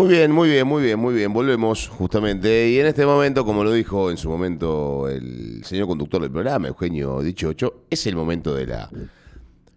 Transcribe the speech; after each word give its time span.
Muy 0.00 0.08
bien, 0.08 0.32
muy 0.32 0.48
bien, 0.48 0.66
muy 0.66 0.82
bien, 0.82 0.98
muy 0.98 1.12
bien. 1.12 1.30
Volvemos 1.30 1.86
justamente. 1.88 2.70
Y 2.70 2.78
en 2.78 2.86
este 2.86 3.04
momento, 3.04 3.44
como 3.44 3.62
lo 3.62 3.70
dijo 3.70 4.10
en 4.10 4.16
su 4.16 4.30
momento 4.30 5.06
el 5.10 5.62
señor 5.62 5.88
conductor 5.88 6.22
del 6.22 6.30
programa, 6.30 6.68
Eugenio 6.68 7.20
Dichocho, 7.20 7.84
es 7.90 8.06
el 8.06 8.16
momento 8.16 8.54
de 8.54 8.66
la, 8.66 8.88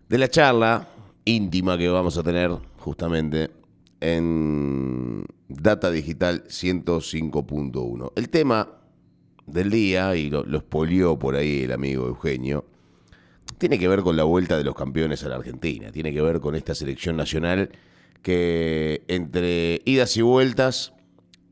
de 0.08 0.18
la 0.18 0.30
charla 0.30 0.88
íntima 1.26 1.78
que 1.78 1.90
vamos 1.90 2.18
a 2.18 2.24
tener 2.24 2.52
justamente 2.78 3.52
en 4.00 5.26
Data 5.50 5.92
Digital 5.92 6.46
105.1. 6.46 8.14
El 8.16 8.30
tema 8.30 8.70
del 9.46 9.70
día, 9.72 10.16
y 10.16 10.30
lo, 10.30 10.46
lo 10.46 10.64
por 11.20 11.36
ahí 11.36 11.64
el 11.64 11.74
amigo 11.74 12.08
Eugenio, 12.08 12.64
tiene 13.58 13.78
que 13.78 13.90
ver 13.90 14.04
con 14.04 14.16
la 14.16 14.24
vuelta 14.24 14.58
de 14.58 14.64
los 14.64 14.74
campeones 14.74 15.22
a 15.26 15.28
la 15.28 15.36
Argentina, 15.36 15.92
tiene 15.92 16.14
que 16.14 16.22
ver 16.22 16.40
con 16.40 16.56
esta 16.56 16.74
selección 16.74 17.18
nacional 17.18 17.72
que 18.24 19.04
entre 19.08 19.82
idas 19.86 20.18
y 20.18 20.24
vueltas 20.24 20.94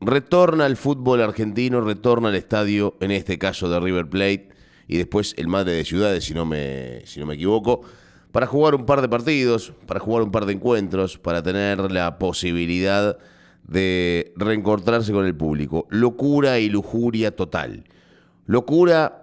retorna 0.00 0.64
al 0.64 0.76
fútbol 0.76 1.20
argentino, 1.20 1.80
retorna 1.80 2.30
al 2.30 2.34
estadio, 2.34 2.96
en 3.00 3.12
este 3.12 3.38
caso 3.38 3.70
de 3.70 3.78
River 3.78 4.08
Plate, 4.08 4.48
y 4.88 4.96
después 4.96 5.34
el 5.36 5.46
Madre 5.46 5.72
de 5.72 5.84
Ciudades, 5.84 6.24
si 6.24 6.34
no 6.34 6.44
me, 6.44 7.02
si 7.04 7.20
no 7.20 7.26
me 7.26 7.34
equivoco, 7.34 7.82
para 8.32 8.46
jugar 8.46 8.74
un 8.74 8.86
par 8.86 9.00
de 9.00 9.08
partidos, 9.08 9.72
para 9.86 10.00
jugar 10.00 10.24
un 10.24 10.32
par 10.32 10.46
de 10.46 10.54
encuentros, 10.54 11.18
para 11.18 11.42
tener 11.42 11.92
la 11.92 12.18
posibilidad 12.18 13.18
de 13.68 14.32
reencontrarse 14.36 15.12
con 15.12 15.26
el 15.26 15.36
público. 15.36 15.86
Locura 15.90 16.58
y 16.58 16.68
lujuria 16.68 17.36
total. 17.36 17.84
Locura 18.46 19.22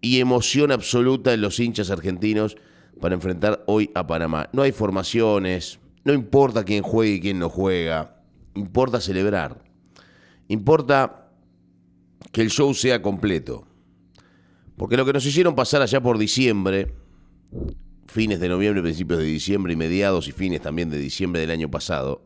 y 0.00 0.20
emoción 0.20 0.70
absoluta 0.70 1.32
en 1.32 1.40
los 1.40 1.58
hinchas 1.58 1.90
argentinos 1.90 2.56
para 3.00 3.14
enfrentar 3.14 3.64
hoy 3.66 3.90
a 3.94 4.06
Panamá. 4.06 4.48
No 4.52 4.62
hay 4.62 4.72
formaciones, 4.72 5.80
no 6.04 6.12
importa 6.12 6.64
quién 6.64 6.82
juegue 6.82 7.14
y 7.14 7.20
quién 7.20 7.38
no 7.38 7.48
juega, 7.48 8.22
importa 8.54 9.00
celebrar. 9.00 9.62
Importa 10.48 11.30
que 12.32 12.42
el 12.42 12.50
show 12.50 12.72
sea 12.74 13.02
completo. 13.02 13.66
Porque 14.76 14.96
lo 14.96 15.04
que 15.04 15.12
nos 15.12 15.26
hicieron 15.26 15.54
pasar 15.54 15.82
allá 15.82 16.00
por 16.00 16.18
diciembre, 16.18 16.94
fines 18.06 18.40
de 18.40 18.48
noviembre, 18.48 18.82
principios 18.82 19.18
de 19.20 19.26
diciembre 19.26 19.72
y 19.74 19.76
mediados 19.76 20.26
y 20.26 20.32
fines 20.32 20.60
también 20.60 20.90
de 20.90 20.98
diciembre 20.98 21.40
del 21.40 21.50
año 21.50 21.70
pasado, 21.70 22.22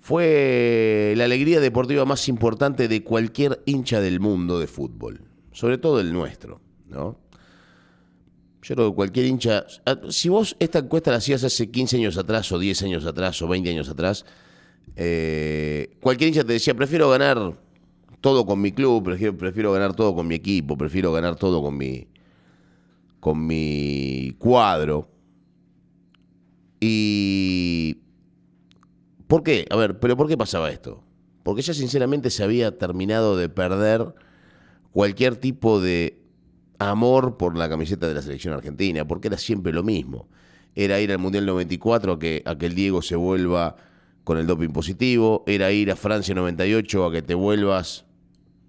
fue 0.00 1.14
la 1.16 1.24
alegría 1.24 1.60
deportiva 1.60 2.04
más 2.04 2.28
importante 2.28 2.88
de 2.88 3.04
cualquier 3.04 3.62
hincha 3.64 4.00
del 4.00 4.18
mundo 4.18 4.58
de 4.58 4.66
fútbol, 4.66 5.22
sobre 5.52 5.78
todo 5.78 6.00
el 6.00 6.12
nuestro, 6.12 6.60
¿no? 6.88 7.18
Yo 8.62 8.74
creo 8.74 8.90
que 8.90 8.94
cualquier 8.94 9.26
hincha, 9.26 9.64
ah, 9.86 9.96
si 10.10 10.28
vos 10.28 10.56
esta 10.58 10.80
encuesta 10.80 11.10
la 11.10 11.16
hacías 11.16 11.42
hace 11.44 11.70
15 11.70 11.96
años 11.96 12.18
atrás 12.18 12.50
o 12.52 12.58
10 12.58 12.82
años 12.82 13.06
atrás 13.06 13.40
o 13.40 13.48
20 13.48 13.70
años 13.70 13.88
atrás, 13.88 14.26
eh, 14.96 15.96
cualquier 16.00 16.28
hincha 16.28 16.44
te 16.44 16.52
decía, 16.52 16.74
prefiero 16.74 17.08
ganar 17.08 17.58
todo 18.20 18.44
con 18.44 18.60
mi 18.60 18.72
club, 18.72 19.02
prefiero, 19.02 19.36
prefiero 19.36 19.72
ganar 19.72 19.94
todo 19.94 20.14
con 20.14 20.26
mi 20.26 20.34
equipo, 20.34 20.76
prefiero 20.76 21.12
ganar 21.12 21.36
todo 21.36 21.62
con 21.62 21.76
mi, 21.76 22.06
con 23.18 23.46
mi 23.46 24.34
cuadro. 24.38 25.08
Y... 26.80 27.98
¿Por 29.26 29.42
qué? 29.42 29.66
A 29.70 29.76
ver, 29.76 30.00
pero 30.00 30.16
¿por 30.16 30.28
qué 30.28 30.36
pasaba 30.36 30.70
esto? 30.70 31.02
Porque 31.44 31.62
ya 31.62 31.72
sinceramente 31.72 32.30
se 32.30 32.42
había 32.42 32.76
terminado 32.76 33.36
de 33.36 33.48
perder 33.48 34.12
cualquier 34.92 35.36
tipo 35.36 35.80
de 35.80 36.19
amor 36.80 37.36
por 37.36 37.56
la 37.56 37.68
camiseta 37.68 38.08
de 38.08 38.14
la 38.14 38.22
selección 38.22 38.54
argentina, 38.54 39.06
porque 39.06 39.28
era 39.28 39.38
siempre 39.38 39.72
lo 39.72 39.84
mismo. 39.84 40.28
Era 40.74 41.00
ir 41.00 41.12
al 41.12 41.18
Mundial 41.18 41.46
94 41.46 42.14
a 42.14 42.18
que, 42.18 42.42
a 42.44 42.56
que 42.56 42.66
el 42.66 42.74
Diego 42.74 43.02
se 43.02 43.16
vuelva 43.16 43.76
con 44.24 44.38
el 44.38 44.46
doping 44.46 44.70
positivo, 44.70 45.44
era 45.46 45.70
ir 45.72 45.90
a 45.90 45.96
Francia 45.96 46.34
98 46.34 47.04
a 47.04 47.12
que 47.12 47.22
te 47.22 47.34
vuelvas 47.34 48.06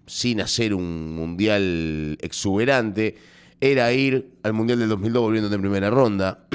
sin 0.08 0.42
hacer 0.42 0.74
un 0.74 1.16
Mundial 1.16 2.18
exuberante, 2.22 3.16
era 3.62 3.94
ir 3.94 4.34
al 4.44 4.54
Mundial 4.54 4.80
del 4.80 4.90
2002 4.90 5.22
volviendo 5.22 5.50
de 5.50 5.60
primera 5.60 5.90
ronda, 5.90 6.48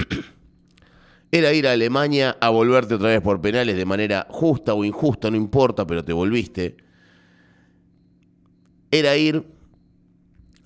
era 1.33 1.53
ir 1.55 1.67
a 1.67 1.73
Alemania 1.73 2.37
a 2.41 2.51
volverte 2.51 2.95
otra 2.95 3.09
vez 3.09 3.23
por 3.23 3.41
penales 3.41 3.77
de 3.77 3.87
manera 3.87 4.27
justa 4.29 4.75
o 4.75 4.85
injusta, 4.85 5.31
no 5.31 5.37
importa, 5.37 5.87
pero 5.87 6.05
te 6.05 6.13
volviste. 6.13 6.77
Era 8.91 9.17
ir 9.17 9.56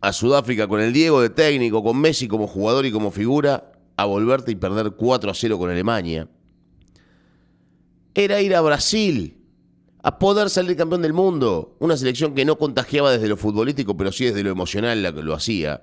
a 0.00 0.12
Sudáfrica 0.12 0.66
con 0.66 0.80
el 0.80 0.92
Diego 0.92 1.20
de 1.20 1.30
técnico, 1.30 1.82
con 1.82 2.00
Messi 2.00 2.26
como 2.26 2.46
jugador 2.46 2.86
y 2.86 2.92
como 2.92 3.10
figura, 3.10 3.72
a 3.96 4.04
volverte 4.06 4.50
y 4.50 4.56
perder 4.56 4.92
4 4.92 5.30
a 5.30 5.34
0 5.34 5.58
con 5.58 5.70
Alemania. 5.70 6.28
Era 8.14 8.40
ir 8.40 8.54
a 8.54 8.62
Brasil, 8.62 9.36
a 10.02 10.18
poder 10.18 10.48
salir 10.48 10.76
campeón 10.76 11.02
del 11.02 11.12
mundo. 11.12 11.76
Una 11.80 11.96
selección 11.96 12.34
que 12.34 12.44
no 12.44 12.56
contagiaba 12.56 13.12
desde 13.12 13.28
lo 13.28 13.36
futbolístico, 13.36 13.96
pero 13.96 14.10
sí 14.10 14.24
desde 14.24 14.42
lo 14.42 14.50
emocional 14.50 15.02
la 15.02 15.12
que 15.12 15.22
lo 15.22 15.34
hacía. 15.34 15.82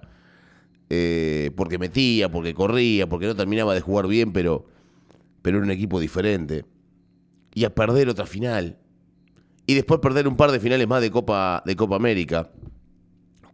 Eh, 0.89 1.51
porque 1.55 1.78
metía, 1.78 2.31
porque 2.31 2.53
corría, 2.53 3.07
porque 3.07 3.28
no 3.28 3.35
terminaba 3.35 3.75
de 3.75 3.81
jugar 3.81 4.07
bien, 4.07 4.34
pero, 4.34 4.66
pero 5.41 5.57
era 5.57 5.66
un 5.66 5.72
equipo 5.72 5.99
diferente. 5.99 6.66
Y 7.53 7.66
a 7.66 7.75
perder 7.75 8.09
otra 8.09 8.25
final. 8.25 8.79
Y 9.67 9.75
después 9.75 9.99
perder 9.99 10.28
un 10.28 10.38
par 10.38 10.51
de 10.51 10.59
finales 10.59 10.88
más 10.88 11.01
de 11.01 11.11
Copa, 11.11 11.61
de 11.66 11.75
Copa 11.75 11.97
América 11.97 12.49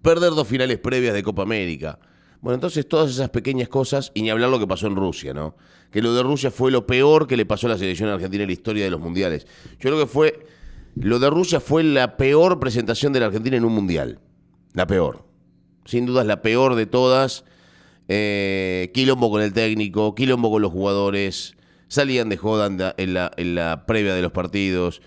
perder 0.04 0.32
dos 0.32 0.48
finales 0.48 0.78
previas 0.78 1.16
de 1.16 1.24
Copa 1.24 1.42
América. 1.42 1.98
Bueno, 2.42 2.56
entonces 2.56 2.88
todas 2.88 3.10
esas 3.10 3.30
pequeñas 3.30 3.70
cosas, 3.70 4.12
y 4.14 4.22
ni 4.22 4.30
hablar 4.30 4.50
lo 4.50 4.60
que 4.60 4.68
pasó 4.68 4.88
en 4.88 4.98
Rusia, 4.98 5.34
¿no? 5.34 5.56
Que 5.90 6.02
lo 6.02 6.14
de 6.14 6.22
Rusia 6.22 6.52
fue 6.52 6.72
lo 6.72 6.86
peor 6.86 7.26
que 7.26 7.38
le 7.38 7.46
pasó 7.46 7.68
a 7.68 7.72
la 7.72 7.78
selección 7.78 8.10
argentina 8.10 8.44
en 8.44 8.50
la 8.50 8.54
historia 8.54 8.84
de 8.84 8.92
los 8.92 9.00
mundiales. 9.00 9.48
Yo 9.80 9.90
creo 9.90 10.00
que 10.00 10.06
fue, 10.06 10.46
lo 10.96 11.20
de 11.20 11.30
Rusia 11.30 11.62
fue 11.62 11.84
la 11.84 12.18
peor 12.18 12.60
presentación 12.60 13.14
de 13.14 13.22
la 13.22 13.28
Argentina 13.28 13.56
en 13.56 13.64
un 13.64 13.74
mundial. 13.74 14.20
La 14.74 14.86
peor. 14.86 15.26
Sin 15.86 16.06
duda 16.06 16.22
es 16.22 16.28
la 16.28 16.42
peor 16.42 16.76
de 16.76 16.86
todas. 16.86 17.46
Eh, 18.10 18.92
quilombo 18.94 19.32
con 19.32 19.42
el 19.42 19.54
técnico, 19.54 20.14
quilombo 20.14 20.52
con 20.52 20.62
los 20.62 20.72
jugadores, 20.72 21.56
salían 21.88 22.28
de 22.28 22.36
joda 22.36 22.66
en 22.98 23.14
la, 23.14 23.32
en 23.38 23.56
la 23.56 23.86
previa 23.86 24.14
de 24.14 24.22
los 24.22 24.34
partidos, 24.34 25.02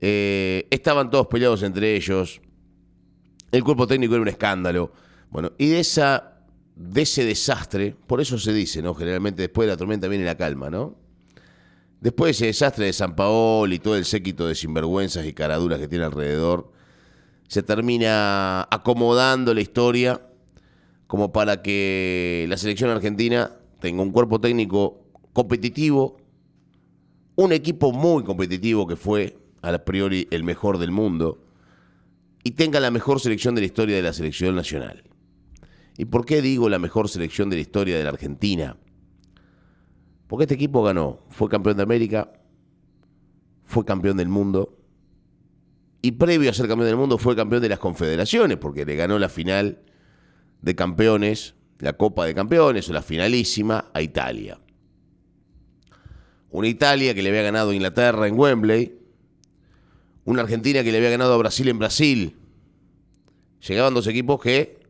eh, 0.00 0.68
estaban 0.70 1.10
todos 1.10 1.26
peleados 1.26 1.64
entre 1.64 1.96
ellos. 1.96 2.40
El 3.56 3.64
cuerpo 3.64 3.86
técnico 3.86 4.12
era 4.12 4.20
un 4.20 4.28
escándalo. 4.28 4.92
Bueno, 5.30 5.52
y 5.56 5.68
de 5.68 5.80
esa 5.80 6.34
de 6.76 7.02
ese 7.02 7.24
desastre, 7.24 7.96
por 8.06 8.20
eso 8.20 8.38
se 8.38 8.52
dice, 8.52 8.82
¿no? 8.82 8.94
Generalmente 8.94 9.40
después 9.40 9.66
de 9.66 9.72
la 9.72 9.78
tormenta 9.78 10.08
viene 10.08 10.26
la 10.26 10.36
calma, 10.36 10.68
¿no? 10.68 10.94
Después 12.02 12.26
de 12.26 12.30
ese 12.32 12.46
desastre 12.48 12.84
de 12.84 12.92
San 12.92 13.16
Paolo 13.16 13.74
y 13.74 13.78
todo 13.78 13.96
el 13.96 14.04
séquito 14.04 14.46
de 14.46 14.54
sinvergüenzas 14.54 15.24
y 15.24 15.32
caraduras 15.32 15.78
que 15.78 15.88
tiene 15.88 16.04
alrededor, 16.04 16.70
se 17.48 17.62
termina 17.62 18.68
acomodando 18.70 19.54
la 19.54 19.62
historia 19.62 20.20
como 21.06 21.32
para 21.32 21.62
que 21.62 22.44
la 22.50 22.58
selección 22.58 22.90
argentina 22.90 23.52
tenga 23.80 24.02
un 24.02 24.12
cuerpo 24.12 24.38
técnico 24.38 25.00
competitivo, 25.32 26.18
un 27.36 27.52
equipo 27.52 27.90
muy 27.90 28.22
competitivo 28.22 28.86
que 28.86 28.96
fue 28.96 29.38
a 29.62 29.78
priori 29.78 30.28
el 30.30 30.44
mejor 30.44 30.76
del 30.76 30.90
mundo, 30.90 31.45
y 32.46 32.52
tenga 32.52 32.78
la 32.78 32.92
mejor 32.92 33.18
selección 33.18 33.56
de 33.56 33.62
la 33.62 33.66
historia 33.66 33.96
de 33.96 34.02
la 34.02 34.12
selección 34.12 34.54
nacional. 34.54 35.02
¿Y 35.98 36.04
por 36.04 36.24
qué 36.24 36.40
digo 36.40 36.68
la 36.68 36.78
mejor 36.78 37.08
selección 37.08 37.50
de 37.50 37.56
la 37.56 37.62
historia 37.62 37.98
de 37.98 38.04
la 38.04 38.10
Argentina? 38.10 38.76
Porque 40.28 40.44
este 40.44 40.54
equipo 40.54 40.80
ganó, 40.84 41.26
fue 41.28 41.48
campeón 41.48 41.76
de 41.76 41.82
América, 41.82 42.30
fue 43.64 43.84
campeón 43.84 44.16
del 44.16 44.28
mundo, 44.28 44.78
y 46.00 46.12
previo 46.12 46.48
a 46.48 46.52
ser 46.52 46.68
campeón 46.68 46.86
del 46.86 46.96
mundo 46.96 47.18
fue 47.18 47.34
campeón 47.34 47.62
de 47.62 47.68
las 47.68 47.80
confederaciones, 47.80 48.58
porque 48.58 48.84
le 48.84 48.94
ganó 48.94 49.18
la 49.18 49.28
final 49.28 49.80
de 50.62 50.76
campeones, 50.76 51.56
la 51.80 51.94
Copa 51.94 52.26
de 52.26 52.34
Campeones 52.36 52.88
o 52.88 52.92
la 52.92 53.02
finalísima 53.02 53.90
a 53.92 54.02
Italia. 54.02 54.60
Una 56.50 56.68
Italia 56.68 57.12
que 57.12 57.24
le 57.24 57.30
había 57.30 57.42
ganado 57.42 57.70
a 57.70 57.74
Inglaterra 57.74 58.28
en 58.28 58.38
Wembley, 58.38 59.05
una 60.26 60.42
Argentina 60.42 60.82
que 60.82 60.90
le 60.92 60.98
había 60.98 61.10
ganado 61.10 61.32
a 61.32 61.36
Brasil 61.38 61.68
en 61.68 61.78
Brasil. 61.78 62.36
Llegaban 63.66 63.94
dos 63.94 64.06
equipos 64.08 64.40
que 64.40 64.80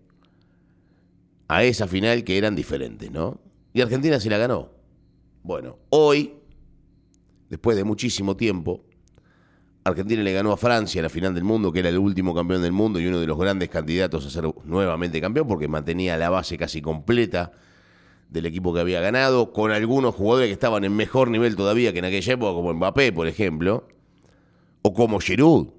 a 1.47 1.63
esa 1.63 1.87
final 1.87 2.25
que 2.25 2.39
eran 2.39 2.57
diferentes, 2.57 3.11
¿no? 3.11 3.39
Y 3.73 3.83
Argentina 3.83 4.19
sí 4.19 4.29
la 4.31 4.39
ganó. 4.39 4.71
Bueno, 5.43 5.79
hoy, 5.91 6.33
después 7.51 7.77
de 7.77 7.85
muchísimo 7.85 8.35
tiempo, 8.37 8.83
Argentina 9.85 10.23
le 10.23 10.33
ganó 10.33 10.53
a 10.53 10.57
Francia 10.57 11.01
en 11.01 11.05
la 11.05 11.11
final 11.11 11.35
del 11.35 11.45
mundo, 11.45 11.71
que 11.71 11.81
era 11.81 11.91
el 11.91 11.99
último 11.99 12.35
campeón 12.35 12.63
del 12.63 12.73
mundo 12.73 12.99
y 12.99 13.07
uno 13.07 13.21
de 13.21 13.27
los 13.27 13.39
grandes 13.39 13.69
candidatos 13.69 14.25
a 14.25 14.31
ser 14.31 14.51
nuevamente 14.65 15.21
campeón, 15.21 15.47
porque 15.47 15.69
mantenía 15.69 16.17
la 16.17 16.31
base 16.31 16.57
casi 16.57 16.81
completa 16.81 17.53
del 18.31 18.47
equipo 18.47 18.73
que 18.73 18.81
había 18.81 19.01
ganado, 19.03 19.53
con 19.53 19.71
algunos 19.71 20.15
jugadores 20.15 20.49
que 20.49 20.55
estaban 20.55 20.83
en 20.85 20.97
mejor 20.97 21.29
nivel 21.29 21.57
todavía 21.57 21.93
que 21.93 21.99
en 21.99 22.07
aquella 22.07 22.33
época, 22.33 22.55
como 22.55 22.73
Mbappé, 22.73 23.13
por 23.13 23.29
ejemplo 23.29 23.87
o 24.87 24.93
como 24.95 25.19
Giroud. 25.19 25.71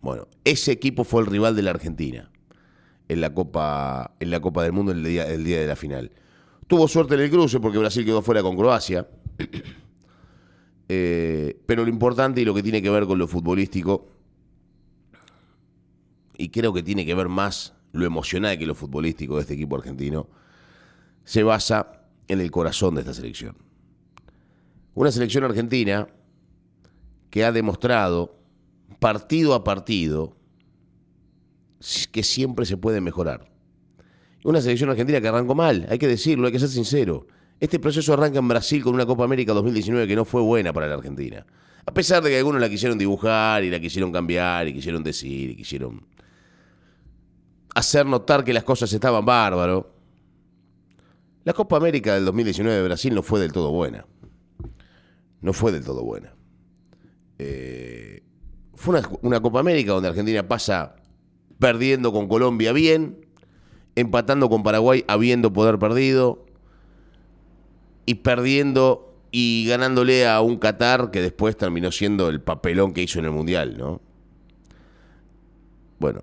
Bueno, 0.00 0.26
ese 0.44 0.72
equipo 0.72 1.04
fue 1.04 1.20
el 1.20 1.26
rival 1.26 1.54
de 1.54 1.60
la 1.60 1.72
Argentina 1.72 2.30
en 3.08 3.20
la 3.20 3.34
Copa, 3.34 4.14
en 4.20 4.30
la 4.30 4.40
Copa 4.40 4.62
del 4.62 4.72
Mundo 4.72 4.92
el 4.92 5.04
día, 5.04 5.26
el 5.26 5.44
día 5.44 5.60
de 5.60 5.66
la 5.66 5.76
final. 5.76 6.10
Tuvo 6.66 6.88
suerte 6.88 7.14
en 7.14 7.20
el 7.20 7.30
cruce 7.30 7.60
porque 7.60 7.76
Brasil 7.76 8.06
quedó 8.06 8.22
fuera 8.22 8.42
con 8.42 8.56
Croacia. 8.56 9.06
Eh, 10.92 11.56
pero 11.66 11.84
lo 11.84 11.88
importante 11.88 12.40
y 12.40 12.44
lo 12.44 12.52
que 12.52 12.64
tiene 12.64 12.82
que 12.82 12.90
ver 12.90 13.06
con 13.06 13.16
lo 13.16 13.28
futbolístico, 13.28 14.08
y 16.36 16.48
creo 16.48 16.72
que 16.72 16.82
tiene 16.82 17.06
que 17.06 17.14
ver 17.14 17.28
más 17.28 17.74
lo 17.92 18.04
emocional 18.04 18.58
que 18.58 18.66
lo 18.66 18.74
futbolístico 18.74 19.36
de 19.36 19.42
este 19.42 19.54
equipo 19.54 19.76
argentino, 19.76 20.26
se 21.22 21.44
basa 21.44 22.02
en 22.26 22.40
el 22.40 22.50
corazón 22.50 22.96
de 22.96 23.02
esta 23.02 23.14
selección. 23.14 23.56
Una 24.94 25.12
selección 25.12 25.44
argentina 25.44 26.08
que 27.30 27.44
ha 27.44 27.52
demostrado 27.52 28.38
partido 28.98 29.54
a 29.54 29.64
partido 29.64 30.36
que 32.12 32.22
siempre 32.22 32.66
se 32.66 32.76
puede 32.76 33.00
mejorar. 33.00 33.50
Una 34.44 34.60
selección 34.60 34.90
argentina 34.90 35.20
que 35.20 35.28
arrancó 35.28 35.54
mal, 35.54 35.86
hay 35.88 35.98
que 35.98 36.08
decirlo, 36.08 36.46
hay 36.46 36.52
que 36.52 36.58
ser 36.58 36.68
sincero. 36.68 37.26
Este 37.58 37.78
proceso 37.78 38.12
arranca 38.12 38.38
en 38.38 38.48
Brasil 38.48 38.82
con 38.82 38.94
una 38.94 39.06
Copa 39.06 39.24
América 39.24 39.52
2019 39.52 40.06
que 40.06 40.16
no 40.16 40.24
fue 40.24 40.40
buena 40.40 40.72
para 40.72 40.88
la 40.88 40.94
Argentina. 40.94 41.46
A 41.86 41.92
pesar 41.92 42.22
de 42.22 42.30
que 42.30 42.38
algunos 42.38 42.60
la 42.60 42.68
quisieron 42.68 42.98
dibujar 42.98 43.64
y 43.64 43.70
la 43.70 43.80
quisieron 43.80 44.12
cambiar 44.12 44.68
y 44.68 44.74
quisieron 44.74 45.02
decir 45.02 45.50
y 45.50 45.56
quisieron 45.56 46.06
hacer 47.74 48.06
notar 48.06 48.44
que 48.44 48.52
las 48.52 48.64
cosas 48.64 48.92
estaban 48.92 49.24
bárbaro. 49.24 49.94
La 51.44 51.52
Copa 51.52 51.76
América 51.76 52.14
del 52.14 52.24
2019 52.26 52.76
de 52.76 52.84
Brasil 52.84 53.14
no 53.14 53.22
fue 53.22 53.40
del 53.40 53.52
todo 53.52 53.70
buena. 53.70 54.06
No 55.40 55.52
fue 55.52 55.72
del 55.72 55.84
todo 55.84 56.02
buena. 56.02 56.34
Eh, 57.42 58.22
fue 58.74 59.00
una, 59.22 59.40
Copa 59.40 59.60
América 59.60 59.92
donde 59.92 60.10
Argentina 60.10 60.46
pasa 60.46 60.96
perdiendo 61.58 62.12
con 62.12 62.28
Colombia 62.28 62.72
bien, 62.72 63.24
empatando 63.94 64.50
con 64.50 64.62
Paraguay 64.62 65.04
habiendo 65.08 65.50
poder 65.50 65.78
perdido 65.78 66.44
y 68.04 68.16
perdiendo 68.16 69.14
y 69.30 69.64
ganándole 69.66 70.26
a 70.26 70.42
un 70.42 70.58
Qatar 70.58 71.10
que 71.10 71.22
después 71.22 71.56
terminó 71.56 71.90
siendo 71.90 72.28
el 72.28 72.42
papelón 72.42 72.92
que 72.92 73.02
hizo 73.02 73.20
en 73.20 73.24
el 73.24 73.30
Mundial, 73.30 73.78
¿no? 73.78 74.02
Bueno, 75.98 76.20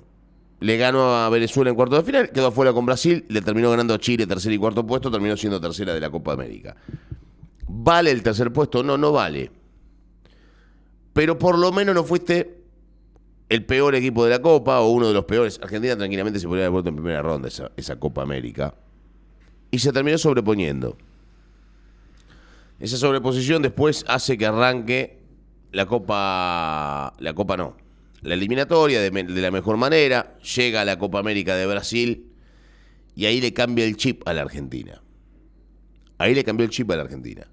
le 0.60 0.78
ganó 0.78 1.16
a 1.16 1.30
Venezuela 1.30 1.72
en 1.72 1.76
cuarto 1.76 1.96
de 1.96 2.04
final, 2.04 2.30
quedó 2.30 2.48
afuera 2.48 2.74
con 2.74 2.86
Brasil, 2.86 3.26
le 3.30 3.42
terminó 3.42 3.72
ganando 3.72 3.96
a 3.96 4.00
Chile 4.00 4.28
tercer 4.28 4.52
y 4.52 4.58
cuarto 4.60 4.86
puesto, 4.86 5.10
terminó 5.10 5.36
siendo 5.36 5.60
tercera 5.60 5.96
de 5.96 6.00
la 6.00 6.12
Copa 6.12 6.34
América. 6.34 6.76
¿Vale 7.68 8.12
el 8.12 8.22
tercer 8.22 8.54
puesto? 8.54 8.84
No, 8.84 8.98
no 8.98 9.12
vale. 9.12 9.57
Pero 11.18 11.40
por 11.40 11.58
lo 11.58 11.72
menos 11.72 11.96
no 11.96 12.04
fuiste 12.04 12.62
el 13.50 13.66
peor 13.66 13.96
equipo 13.96 14.24
de 14.24 14.30
la 14.30 14.40
Copa 14.40 14.82
o 14.82 14.92
uno 14.92 15.08
de 15.08 15.16
los 15.16 15.26
peores. 15.26 15.60
Argentina 15.64 15.98
tranquilamente 15.98 16.40
se 16.40 16.46
podría 16.46 16.66
haber 16.66 16.74
vuelto 16.74 16.90
en 16.90 16.96
primera 16.98 17.24
ronda 17.24 17.50
esa, 17.76 17.96
Copa 17.96 18.22
América. 18.22 18.76
Y 19.72 19.80
se 19.80 19.92
terminó 19.92 20.20
sobreponiendo. 20.20 20.96
Esa 22.80 22.98
sobreposición 22.98 23.64
después 23.64 24.06
hace 24.08 24.38
que 24.38 24.46
arranque 24.46 25.18
la 25.72 25.88
Copa. 25.88 27.16
La 27.18 27.34
Copa 27.34 27.58
no. 27.58 27.78
La 28.22 28.36
eliminatoria 28.36 29.02
de, 29.02 29.10
de, 29.10 29.42
la 29.42 29.50
mejor 29.50 29.78
manera. 29.78 30.38
Llega 30.56 30.82
a 30.82 30.86
la 30.86 31.00
Copa 31.00 31.18
América 31.18 31.56
de 31.56 31.66
Brasil. 31.66 32.32
Y 33.16 33.26
ahí 33.26 33.42
le 33.42 33.54
cambia 33.54 33.86
el 33.86 33.98
chip 33.98 34.22
a 34.28 34.34
la 34.34 34.44
Argentina. 34.44 35.02
Ahí 36.20 36.36
le 36.36 36.44
cambió 36.44 36.64
el 36.64 36.70
chip 36.70 36.92
a 36.92 36.96
la 36.96 37.02
Argentina. 37.02 37.48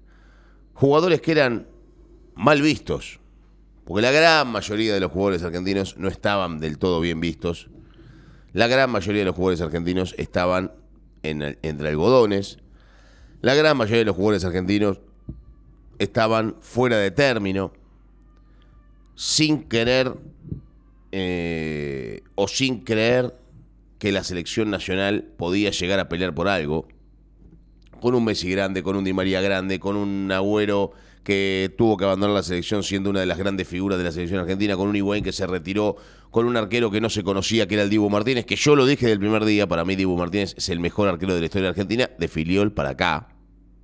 Jugadores 0.75 1.19
que 1.19 1.31
eran 1.31 1.65
mal 2.35 2.61
vistos 2.61 3.24
porque 3.85 4.01
la 4.01 4.11
gran 4.11 4.47
mayoría 4.47 4.93
de 4.93 4.99
los 4.99 5.11
jugadores 5.11 5.43
argentinos 5.43 5.95
no 5.97 6.07
estaban 6.07 6.59
del 6.59 6.79
todo 6.79 6.99
bien 6.99 7.19
vistos. 7.19 7.69
La 8.51 8.67
gran 8.67 8.89
mayoría 8.89 9.21
de 9.21 9.25
los 9.25 9.35
jugadores 9.35 9.61
argentinos 9.61 10.15
estaban 10.17 10.71
en 11.21 11.57
entre 11.61 11.89
algodones. 11.89 12.57
La 13.41 13.53
gran 13.53 13.77
mayoría 13.77 13.99
de 13.99 14.05
los 14.05 14.15
jugadores 14.15 14.43
argentinos 14.43 15.01
estaban 15.99 16.55
fuera 16.61 16.97
de 16.97 17.11
término, 17.11 17.73
sin 19.13 19.63
querer 19.63 20.13
eh, 21.11 22.21
o 22.33 22.47
sin 22.47 22.83
creer 22.83 23.35
que 23.99 24.11
la 24.11 24.23
selección 24.23 24.71
nacional 24.71 25.25
podía 25.37 25.69
llegar 25.69 25.99
a 25.99 26.09
pelear 26.09 26.33
por 26.33 26.47
algo. 26.47 26.87
Con 28.01 28.15
un 28.15 28.25
Messi 28.25 28.49
grande, 28.49 28.81
con 28.83 28.95
un 28.95 29.03
Di 29.03 29.13
María 29.13 29.41
grande, 29.41 29.79
con 29.79 29.95
un 29.95 30.31
Agüero 30.31 30.91
que 31.25 31.73
tuvo 31.75 31.97
que 31.97 32.05
abandonar 32.05 32.35
la 32.35 32.43
selección 32.43 32.83
siendo 32.83 33.09
una 33.09 33.19
de 33.19 33.25
las 33.25 33.39
grandes 33.39 33.67
figuras 33.67 33.97
de 33.97 34.03
la 34.03 34.11
selección 34.11 34.39
argentina, 34.39 34.77
con 34.77 34.87
un 34.87 34.95
Higuaín 34.95 35.23
que 35.23 35.33
se 35.33 35.47
retiró, 35.47 35.97
con 36.29 36.45
un 36.45 36.55
arquero 36.55 36.91
que 36.91 37.01
no 37.01 37.09
se 37.09 37.23
conocía, 37.23 37.67
que 37.67 37.73
era 37.73 37.83
el 37.83 37.89
Dibu 37.89 38.11
Martínez, 38.11 38.45
que 38.45 38.55
yo 38.55 38.75
lo 38.75 38.85
dije 38.85 39.07
del 39.07 39.19
primer 39.19 39.43
día, 39.43 39.67
para 39.67 39.83
mí 39.83 39.95
Dibu 39.95 40.15
Martínez 40.15 40.53
es 40.55 40.69
el 40.69 40.79
mejor 40.79 41.09
arquero 41.09 41.33
de 41.33 41.39
la 41.39 41.45
historia 41.47 41.69
Argentina, 41.69 42.09
de 42.17 42.27
filiol 42.27 42.71
para 42.71 42.91
acá. 42.91 43.29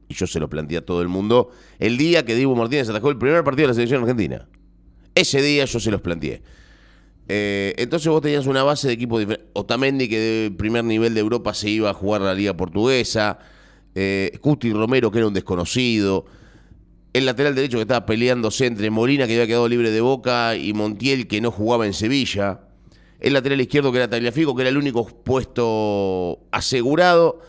Y 0.07 0.13
yo 0.13 0.27
se 0.27 0.39
lo 0.39 0.49
planteé 0.49 0.77
a 0.77 0.85
todo 0.85 1.01
el 1.01 1.07
mundo 1.07 1.49
el 1.79 1.97
día 1.97 2.23
que 2.23 2.35
Dibu 2.35 2.55
Martínez 2.55 2.87
atajó 2.89 3.09
el 3.09 3.17
primer 3.17 3.43
partido 3.43 3.63
de 3.63 3.67
la 3.69 3.73
selección 3.73 4.01
argentina. 4.03 4.47
Ese 5.15 5.41
día 5.41 5.65
yo 5.65 5.79
se 5.79 5.89
los 5.89 6.01
planteé. 6.01 6.43
Eh, 7.27 7.73
entonces 7.77 8.07
vos 8.07 8.21
tenías 8.21 8.45
una 8.45 8.61
base 8.61 8.87
de 8.87 8.93
equipos 8.93 9.19
diferentes. 9.19 9.49
Otamendi, 9.53 10.07
que 10.07 10.19
de 10.19 10.51
primer 10.51 10.83
nivel 10.83 11.15
de 11.15 11.21
Europa 11.21 11.55
se 11.55 11.71
iba 11.71 11.89
a 11.89 11.93
jugar 11.95 12.21
la 12.21 12.35
Liga 12.35 12.55
Portuguesa. 12.55 13.39
Eh, 13.95 14.37
Cuti 14.41 14.71
Romero, 14.71 15.09
que 15.09 15.17
era 15.17 15.27
un 15.27 15.33
desconocido 15.33 16.25
el 17.13 17.25
lateral 17.25 17.55
derecho 17.55 17.77
que 17.77 17.83
estaba 17.83 18.05
peleándose 18.05 18.65
entre 18.65 18.89
Molina, 18.89 19.27
que 19.27 19.33
había 19.33 19.47
quedado 19.47 19.67
libre 19.67 19.91
de 19.91 20.01
boca, 20.01 20.55
y 20.55 20.73
Montiel, 20.73 21.27
que 21.27 21.41
no 21.41 21.51
jugaba 21.51 21.85
en 21.85 21.93
Sevilla. 21.93 22.61
El 23.19 23.33
lateral 23.33 23.59
izquierdo, 23.61 23.91
que 23.91 23.97
era 23.97 24.09
Tagliafico, 24.09 24.55
que 24.55 24.61
era 24.61 24.69
el 24.69 24.77
único 24.77 25.05
puesto 25.05 26.39
asegurado. 26.51 27.41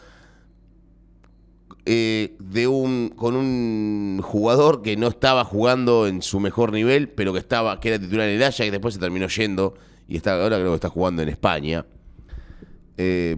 Eh, 1.85 2.37
de 2.39 2.69
un, 2.69 3.09
con 3.17 3.35
un 3.35 4.21
jugador 4.23 4.83
que 4.83 4.97
no 4.97 5.09
estaba 5.09 5.45
jugando 5.45 6.07
en 6.07 6.23
su 6.23 6.39
mejor 6.39 6.73
nivel, 6.73 7.09
pero 7.09 7.33
que 7.33 7.41
estaba, 7.41 7.81
que 7.81 7.89
era 7.89 7.99
titular 7.99 8.29
en 8.29 8.37
el 8.37 8.43
Haya, 8.43 8.65
que 8.65 8.71
después 8.71 8.95
se 8.95 9.01
terminó 9.01 9.27
yendo 9.27 9.75
y 10.07 10.17
está, 10.17 10.41
ahora 10.41 10.59
creo 10.59 10.71
que 10.71 10.77
está 10.77 10.91
jugando 10.91 11.23
en 11.23 11.29
España. 11.29 11.85
Eh, 12.99 13.37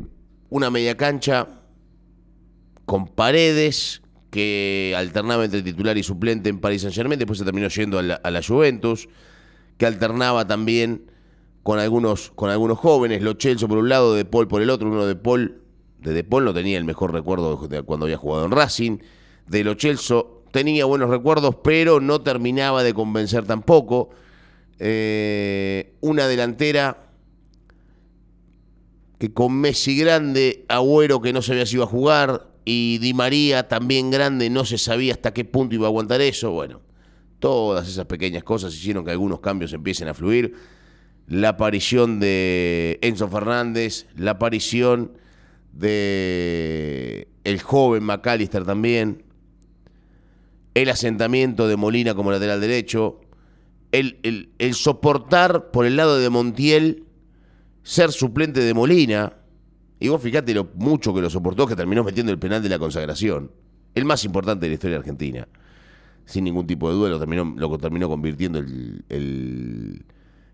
una 0.50 0.70
media 0.70 0.94
cancha 0.94 1.48
con 2.84 3.06
paredes, 3.06 4.02
que 4.34 4.92
alternaba 4.96 5.44
entre 5.44 5.62
titular 5.62 5.96
y 5.96 6.02
suplente 6.02 6.48
en 6.48 6.58
Paris 6.58 6.82
Saint 6.82 6.92
Germain, 6.92 7.20
después 7.20 7.38
se 7.38 7.44
terminó 7.44 7.68
yendo 7.68 8.00
a 8.00 8.02
la, 8.02 8.42
Juventus, 8.42 9.08
que 9.78 9.86
alternaba 9.86 10.44
también 10.44 11.08
con 11.62 11.78
algunos, 11.78 12.32
con 12.34 12.50
algunos 12.50 12.76
jóvenes, 12.76 13.22
Lo 13.22 13.34
Chelso 13.34 13.68
por 13.68 13.78
un 13.78 13.88
lado, 13.88 14.12
De 14.12 14.24
Paul 14.24 14.48
por 14.48 14.60
el 14.60 14.70
otro, 14.70 14.88
uno 14.88 15.06
de 15.06 15.14
Paul, 15.14 15.62
de 16.00 16.24
Paul 16.24 16.46
no 16.46 16.52
tenía 16.52 16.78
el 16.78 16.84
mejor 16.84 17.12
recuerdo 17.12 17.68
de 17.68 17.82
cuando 17.82 18.06
había 18.06 18.16
jugado 18.16 18.44
en 18.46 18.50
Racing, 18.50 18.98
de 19.46 19.62
Lo 19.62 19.74
Chelso 19.74 20.42
tenía 20.50 20.84
buenos 20.84 21.10
recuerdos, 21.10 21.54
pero 21.62 22.00
no 22.00 22.20
terminaba 22.22 22.82
de 22.82 22.92
convencer 22.92 23.44
tampoco. 23.44 24.10
Eh, 24.80 25.94
una 26.00 26.26
delantera 26.26 27.04
que 29.20 29.32
con 29.32 29.52
Messi 29.60 29.96
grande, 29.96 30.64
Agüero 30.66 31.20
que 31.20 31.32
no 31.32 31.40
sabía 31.40 31.66
si 31.66 31.76
iba 31.76 31.84
a 31.84 31.86
jugar, 31.86 32.53
y 32.64 32.98
Di 32.98 33.12
María 33.14 33.68
también 33.68 34.10
grande, 34.10 34.48
no 34.50 34.64
se 34.64 34.78
sabía 34.78 35.12
hasta 35.12 35.34
qué 35.34 35.44
punto 35.44 35.74
iba 35.74 35.86
a 35.86 35.90
aguantar 35.90 36.20
eso. 36.20 36.50
Bueno, 36.50 36.80
todas 37.38 37.88
esas 37.88 38.06
pequeñas 38.06 38.42
cosas 38.42 38.74
hicieron 38.74 39.04
que 39.04 39.10
algunos 39.10 39.40
cambios 39.40 39.72
empiecen 39.72 40.08
a 40.08 40.14
fluir. 40.14 40.54
La 41.26 41.50
aparición 41.50 42.20
de 42.20 42.98
Enzo 43.02 43.28
Fernández, 43.28 44.06
la 44.16 44.32
aparición 44.32 45.12
de 45.72 47.28
el 47.44 47.60
joven 47.60 48.04
McAllister 48.04 48.64
también, 48.64 49.24
el 50.74 50.88
asentamiento 50.88 51.68
de 51.68 51.76
Molina 51.76 52.14
como 52.14 52.30
lateral 52.30 52.60
derecho, 52.60 53.20
el, 53.92 54.18
el, 54.22 54.50
el 54.58 54.74
soportar 54.74 55.70
por 55.70 55.86
el 55.86 55.96
lado 55.96 56.18
de 56.18 56.30
Montiel 56.30 57.04
ser 57.82 58.10
suplente 58.12 58.60
de 58.60 58.74
Molina, 58.74 59.34
y 60.00 60.08
vos 60.08 60.20
fíjate 60.20 60.52
lo 60.54 60.68
mucho 60.74 61.14
que 61.14 61.20
lo 61.20 61.30
soportó, 61.30 61.66
que 61.66 61.76
terminó 61.76 62.02
metiendo 62.04 62.32
el 62.32 62.38
penal 62.38 62.62
de 62.62 62.68
la 62.68 62.78
consagración. 62.78 63.50
El 63.94 64.04
más 64.04 64.24
importante 64.24 64.66
de 64.66 64.70
la 64.70 64.74
historia 64.74 64.96
argentina. 64.98 65.46
Sin 66.24 66.44
ningún 66.44 66.66
tipo 66.66 66.88
de 66.88 66.94
duda, 66.96 67.10
lo 67.10 67.18
terminó, 67.18 67.54
lo 67.56 67.78
terminó 67.78 68.08
convirtiendo 68.08 68.58
el, 68.58 70.04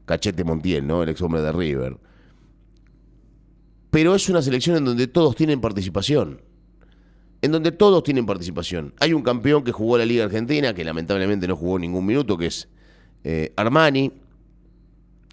cachete 0.05 0.45
Montiel, 0.45 0.87
¿no? 0.87 1.03
El 1.03 1.09
ex 1.09 1.23
hombre 1.23 1.41
de 1.41 1.53
River. 1.53 1.97
Pero 3.91 4.15
es 4.15 4.29
una 4.29 4.43
selección 4.43 4.77
en 4.77 4.85
donde 4.85 5.07
todos 5.07 5.35
tienen 5.37 5.61
participación. 5.61 6.43
En 7.43 7.53
donde 7.53 7.73
todos 7.73 8.03
tienen 8.03 8.27
participación. 8.27 8.95
Hay 9.01 9.15
un 9.15 9.23
campeón 9.23 9.65
que 9.65 9.73
jugó 9.73 9.97
la 9.97 10.05
Liga 10.05 10.25
Argentina, 10.25 10.75
que 10.75 10.85
lamentablemente 10.85 11.49
no 11.49 11.57
jugó 11.57 11.79
ningún 11.79 12.05
minuto, 12.05 12.37
que 12.37 12.47
es 12.47 12.69
eh, 13.25 13.53
Armani 13.57 14.13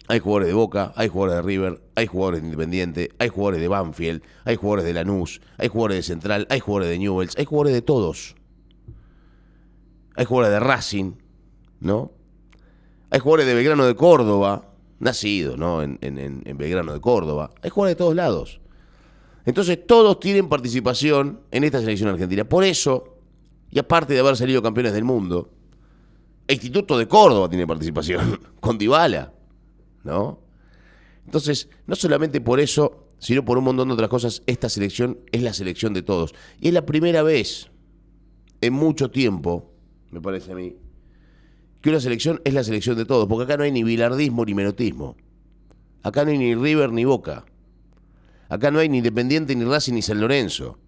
hay 0.08 0.20
jugadores 0.20 0.48
de 0.48 0.54
Boca, 0.54 0.92
hay 0.96 1.08
jugadores 1.08 1.36
de 1.36 1.42
River, 1.42 1.82
hay 1.94 2.06
jugadores 2.06 2.40
de 2.40 2.46
Independiente, 2.46 3.10
hay 3.18 3.28
jugadores 3.28 3.60
de 3.60 3.68
Banfield, 3.68 4.22
hay 4.44 4.56
jugadores 4.56 4.84
de 4.86 4.94
Lanús, 4.94 5.40
hay 5.58 5.68
jugadores 5.68 5.98
de 5.98 6.02
Central, 6.02 6.46
hay 6.48 6.60
jugadores 6.60 6.88
de 6.88 6.98
Newells, 6.98 7.36
hay 7.36 7.44
jugadores 7.44 7.74
de 7.74 7.82
todos. 7.82 8.34
Hay 10.16 10.24
jugadores 10.24 10.52
de 10.52 10.60
Racing, 10.60 11.12
¿no? 11.80 12.12
Hay 13.10 13.20
jugadores 13.20 13.46
de 13.46 13.54
Belgrano 13.54 13.84
de 13.84 13.94
Córdoba, 13.94 14.72
nacido, 14.98 15.56
¿no? 15.56 15.82
En, 15.82 15.98
en 16.00 16.56
Belgrano 16.56 16.94
de 16.94 17.00
Córdoba. 17.00 17.50
Hay 17.62 17.70
jugadores 17.70 17.96
de 17.96 17.98
todos 17.98 18.16
lados. 18.16 18.60
Entonces 19.44 19.86
todos 19.86 20.20
tienen 20.20 20.48
participación 20.48 21.40
en 21.50 21.64
esta 21.64 21.80
selección 21.80 22.08
argentina. 22.08 22.44
Por 22.44 22.64
eso, 22.64 23.18
y 23.70 23.78
aparte 23.78 24.14
de 24.14 24.20
haber 24.20 24.36
salido 24.36 24.62
campeones 24.62 24.94
del 24.94 25.04
mundo, 25.04 25.50
Instituto 26.48 26.96
de 26.96 27.06
Córdoba 27.06 27.48
tiene 27.48 27.66
participación, 27.66 28.40
con 28.60 28.78
Dybala, 28.78 29.32
¿no? 30.04 30.40
Entonces, 31.24 31.68
no 31.86 31.94
solamente 31.94 32.40
por 32.40 32.60
eso, 32.60 33.06
sino 33.18 33.44
por 33.44 33.58
un 33.58 33.64
montón 33.64 33.88
de 33.88 33.94
otras 33.94 34.08
cosas, 34.08 34.42
esta 34.46 34.68
selección 34.68 35.18
es 35.32 35.42
la 35.42 35.52
selección 35.52 35.92
de 35.92 36.02
todos. 36.02 36.34
Y 36.60 36.68
es 36.68 36.74
la 36.74 36.86
primera 36.86 37.22
vez 37.22 37.70
en 38.60 38.72
mucho 38.72 39.10
tiempo, 39.10 39.72
me 40.10 40.20
parece 40.20 40.52
a 40.52 40.54
mí, 40.54 40.76
que 41.80 41.90
una 41.90 42.00
selección 42.00 42.40
es 42.44 42.54
la 42.54 42.64
selección 42.64 42.96
de 42.96 43.04
todos, 43.04 43.28
porque 43.28 43.44
acá 43.44 43.56
no 43.56 43.64
hay 43.64 43.72
ni 43.72 43.84
bilardismo 43.84 44.44
ni 44.44 44.54
menotismo. 44.54 45.16
Acá 46.02 46.24
no 46.24 46.30
hay 46.30 46.38
ni 46.38 46.54
River 46.54 46.92
ni 46.92 47.04
Boca. 47.04 47.44
Acá 48.48 48.70
no 48.70 48.78
hay 48.78 48.88
ni 48.88 48.98
Independiente, 48.98 49.54
ni 49.54 49.64
Racing, 49.64 49.94
ni 49.94 50.02
San 50.02 50.20
Lorenzo. 50.20 50.78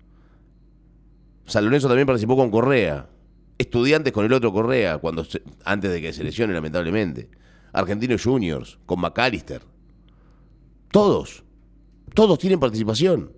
San 1.47 1.65
Lorenzo 1.65 1.89
también 1.89 2.07
participó 2.07 2.37
con 2.37 2.51
Correa. 2.51 3.09
Estudiantes 3.59 4.13
con 4.13 4.25
el 4.25 4.33
otro 4.33 4.53
Correa, 4.53 4.99
cuando 4.99 5.27
antes 5.65 5.91
de 5.91 6.01
que 6.01 6.13
se 6.13 6.47
lamentablemente. 6.47 7.29
Argentinos 7.73 8.23
Juniors, 8.23 8.79
con 8.87 9.01
McAllister. 9.01 9.63
Todos. 10.91 11.45
Todos 12.15 12.39
tienen 12.39 12.59
participación. 12.59 13.33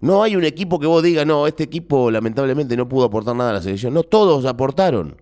No 0.00 0.22
hay 0.22 0.34
un 0.34 0.44
equipo 0.44 0.80
que 0.80 0.86
vos 0.86 1.02
digas, 1.02 1.24
no, 1.26 1.46
este 1.46 1.62
equipo 1.62 2.10
lamentablemente 2.10 2.76
no 2.76 2.88
pudo 2.88 3.04
aportar 3.04 3.36
nada 3.36 3.50
a 3.50 3.54
la 3.54 3.62
selección. 3.62 3.94
No, 3.94 4.02
todos 4.02 4.44
aportaron 4.46 5.16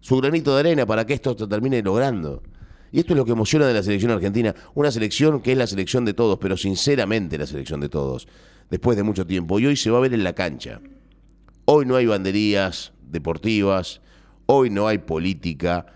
su 0.00 0.18
granito 0.18 0.52
de 0.54 0.60
arena 0.60 0.84
para 0.84 1.06
que 1.06 1.14
esto 1.14 1.36
se 1.38 1.46
termine 1.46 1.80
logrando. 1.82 2.42
Y 2.90 3.00
esto 3.00 3.14
es 3.14 3.16
lo 3.16 3.24
que 3.24 3.32
emociona 3.32 3.66
de 3.66 3.72
la 3.72 3.82
selección 3.82 4.10
argentina. 4.10 4.54
Una 4.74 4.90
selección 4.90 5.40
que 5.40 5.52
es 5.52 5.58
la 5.58 5.66
selección 5.66 6.04
de 6.04 6.12
todos, 6.12 6.38
pero 6.38 6.58
sinceramente 6.58 7.38
la 7.38 7.46
selección 7.46 7.80
de 7.80 7.88
todos, 7.88 8.28
después 8.68 8.98
de 8.98 9.04
mucho 9.04 9.26
tiempo. 9.26 9.58
Y 9.58 9.66
hoy 9.66 9.76
se 9.76 9.90
va 9.90 9.98
a 9.98 10.02
ver 10.02 10.12
en 10.12 10.24
la 10.24 10.34
cancha. 10.34 10.80
Hoy 11.64 11.86
no 11.86 11.96
hay 11.96 12.04
banderías 12.04 12.92
deportivas, 13.00 14.02
hoy 14.46 14.68
no 14.68 14.88
hay 14.88 14.98
política. 14.98 15.86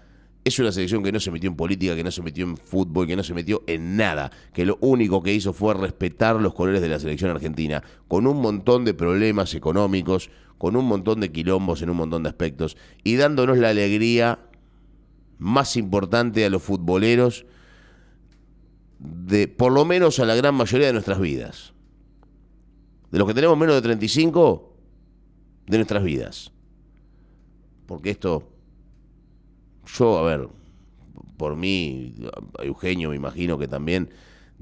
Es 0.46 0.60
una 0.60 0.70
selección 0.70 1.02
que 1.02 1.10
no 1.10 1.18
se 1.18 1.32
metió 1.32 1.50
en 1.50 1.56
política, 1.56 1.96
que 1.96 2.04
no 2.04 2.12
se 2.12 2.22
metió 2.22 2.44
en 2.44 2.56
fútbol, 2.56 3.08
que 3.08 3.16
no 3.16 3.24
se 3.24 3.34
metió 3.34 3.64
en 3.66 3.96
nada, 3.96 4.30
que 4.54 4.64
lo 4.64 4.78
único 4.80 5.20
que 5.20 5.34
hizo 5.34 5.52
fue 5.52 5.74
respetar 5.74 6.36
los 6.36 6.54
colores 6.54 6.80
de 6.80 6.88
la 6.88 7.00
selección 7.00 7.32
argentina, 7.32 7.82
con 8.06 8.28
un 8.28 8.40
montón 8.40 8.84
de 8.84 8.94
problemas 8.94 9.54
económicos, 9.54 10.30
con 10.56 10.76
un 10.76 10.84
montón 10.84 11.18
de 11.18 11.32
quilombos 11.32 11.82
en 11.82 11.90
un 11.90 11.96
montón 11.96 12.22
de 12.22 12.28
aspectos, 12.28 12.76
y 13.02 13.16
dándonos 13.16 13.58
la 13.58 13.70
alegría 13.70 14.38
más 15.38 15.76
importante 15.76 16.44
a 16.44 16.48
los 16.48 16.62
futboleros 16.62 17.44
de 19.00 19.48
por 19.48 19.72
lo 19.72 19.84
menos 19.84 20.20
a 20.20 20.26
la 20.26 20.36
gran 20.36 20.54
mayoría 20.54 20.86
de 20.86 20.92
nuestras 20.92 21.18
vidas. 21.18 21.72
De 23.10 23.18
los 23.18 23.26
que 23.26 23.34
tenemos 23.34 23.58
menos 23.58 23.74
de 23.74 23.82
35, 23.82 24.76
de 25.66 25.76
nuestras 25.76 26.04
vidas. 26.04 26.52
Porque 27.86 28.10
esto, 28.10 28.55
yo, 29.86 30.18
a 30.18 30.22
ver, 30.22 30.48
por 31.36 31.56
mí, 31.56 32.14
Eugenio 32.60 33.10
me 33.10 33.16
imagino 33.16 33.58
que 33.58 33.68
también 33.68 34.10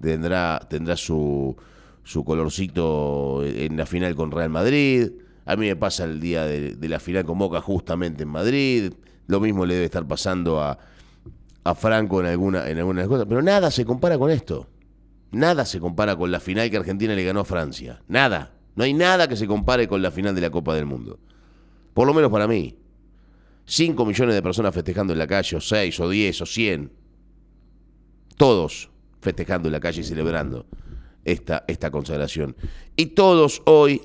tendrá, 0.00 0.66
tendrá 0.68 0.96
su, 0.96 1.56
su 2.02 2.24
colorcito 2.24 3.42
en 3.44 3.76
la 3.76 3.86
final 3.86 4.14
con 4.14 4.30
Real 4.30 4.50
Madrid. 4.50 5.10
A 5.46 5.56
mí 5.56 5.66
me 5.66 5.76
pasa 5.76 6.04
el 6.04 6.20
día 6.20 6.44
de, 6.44 6.88
la 6.88 7.00
final 7.00 7.24
con 7.24 7.38
Boca 7.38 7.60
justamente 7.60 8.22
en 8.22 8.28
Madrid. 8.28 8.92
Lo 9.26 9.40
mismo 9.40 9.66
le 9.66 9.74
debe 9.74 9.86
estar 9.86 10.06
pasando 10.06 10.60
a, 10.62 10.78
Franco 11.74 12.20
en, 12.20 12.26
alguna, 12.26 12.68
en 12.68 12.78
algunas 12.78 13.08
cosas. 13.08 13.26
Pero 13.28 13.42
nada 13.42 13.70
se 13.70 13.84
compara 13.84 14.18
con 14.18 14.30
esto. 14.30 14.68
Nada 15.32 15.64
se 15.64 15.80
compara 15.80 16.16
con 16.16 16.30
la 16.30 16.40
final 16.40 16.70
que 16.70 16.76
Argentina 16.76 17.14
le 17.14 17.24
ganó 17.24 17.40
a 17.40 17.44
Francia. 17.44 18.02
Nada. 18.06 18.52
No 18.76 18.84
hay 18.84 18.92
nada 18.92 19.28
que 19.28 19.36
se 19.36 19.46
compare 19.46 19.88
con 19.88 20.02
la 20.02 20.10
final 20.10 20.34
de 20.34 20.40
la 20.40 20.50
Copa 20.50 20.74
del 20.74 20.86
Mundo. 20.86 21.18
Por 21.92 22.06
lo 22.06 22.14
menos 22.14 22.30
para 22.30 22.46
mí. 22.46 22.76
5 23.66 24.04
millones 24.04 24.34
de 24.34 24.42
personas 24.42 24.74
festejando 24.74 25.12
en 25.12 25.18
la 25.18 25.26
calle, 25.26 25.56
o 25.56 25.60
6, 25.60 26.00
o 26.00 26.08
10, 26.08 26.40
o 26.42 26.46
100. 26.46 26.92
Todos 28.36 28.90
festejando 29.20 29.68
en 29.68 29.72
la 29.72 29.80
calle 29.80 30.00
y 30.02 30.04
celebrando 30.04 30.66
esta, 31.24 31.64
esta 31.66 31.90
consagración. 31.90 32.56
Y 32.96 33.06
todos 33.06 33.62
hoy 33.64 34.02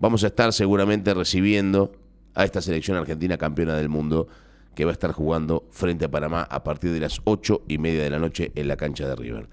vamos 0.00 0.24
a 0.24 0.28
estar 0.28 0.52
seguramente 0.52 1.14
recibiendo 1.14 1.92
a 2.34 2.44
esta 2.44 2.60
selección 2.60 2.96
argentina 2.96 3.38
campeona 3.38 3.76
del 3.76 3.88
mundo 3.88 4.26
que 4.74 4.84
va 4.84 4.90
a 4.90 4.92
estar 4.92 5.12
jugando 5.12 5.68
frente 5.70 6.06
a 6.06 6.10
Panamá 6.10 6.42
a 6.42 6.64
partir 6.64 6.90
de 6.90 7.00
las 7.00 7.20
ocho 7.24 7.62
y 7.68 7.78
media 7.78 8.02
de 8.02 8.10
la 8.10 8.18
noche 8.18 8.50
en 8.56 8.66
la 8.66 8.76
cancha 8.76 9.08
de 9.08 9.14
River. 9.14 9.48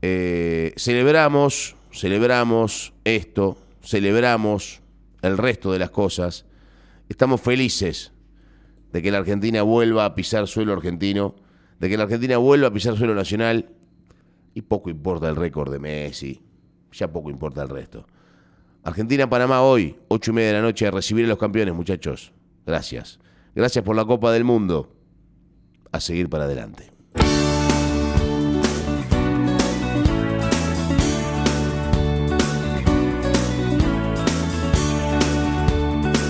Eh, 0.00 0.72
celebramos, 0.76 1.74
celebramos 1.92 2.92
esto, 3.04 3.58
celebramos 3.82 4.80
el 5.22 5.38
resto 5.38 5.72
de 5.72 5.80
las 5.80 5.90
cosas. 5.90 6.44
Estamos 7.08 7.40
felices 7.40 8.13
de 8.94 9.02
que 9.02 9.10
la 9.10 9.18
Argentina 9.18 9.62
vuelva 9.62 10.04
a 10.04 10.14
pisar 10.14 10.46
suelo 10.46 10.72
argentino, 10.72 11.34
de 11.80 11.88
que 11.88 11.96
la 11.96 12.04
Argentina 12.04 12.38
vuelva 12.38 12.68
a 12.68 12.72
pisar 12.72 12.96
suelo 12.96 13.12
nacional 13.12 13.70
y 14.54 14.62
poco 14.62 14.88
importa 14.88 15.28
el 15.28 15.34
récord 15.34 15.72
de 15.72 15.80
Messi, 15.80 16.40
ya 16.92 17.12
poco 17.12 17.28
importa 17.28 17.60
el 17.62 17.70
resto. 17.70 18.06
Argentina-Panamá 18.84 19.62
hoy, 19.62 19.96
ocho 20.06 20.30
y 20.30 20.34
media 20.34 20.48
de 20.50 20.54
la 20.54 20.62
noche, 20.62 20.86
a 20.86 20.92
recibir 20.92 21.24
a 21.24 21.28
los 21.28 21.38
campeones, 21.38 21.74
muchachos. 21.74 22.32
Gracias. 22.64 23.18
Gracias 23.56 23.84
por 23.84 23.96
la 23.96 24.04
Copa 24.04 24.30
del 24.30 24.44
Mundo. 24.44 24.94
A 25.90 25.98
seguir 25.98 26.28
para 26.28 26.44
adelante. 26.44 26.93